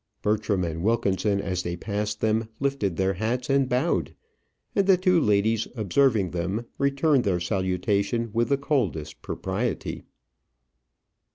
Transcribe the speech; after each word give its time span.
Bertram 0.23 0.63
and 0.63 0.81
Wilkinson, 0.81 1.39
as 1.39 1.61
they 1.61 1.75
passed 1.75 2.21
them, 2.21 2.49
lifted 2.59 2.95
their 2.97 3.13
hats 3.13 3.51
and 3.51 3.69
bowed, 3.69 4.15
and 4.75 4.87
the 4.87 4.97
two 4.97 5.19
ladies 5.21 5.67
observing 5.75 6.31
them, 6.31 6.65
returned 6.79 7.23
their 7.23 7.39
salutation 7.39 8.31
with 8.33 8.49
the 8.49 8.57
coldest 8.57 9.21
propriety. 9.21 10.01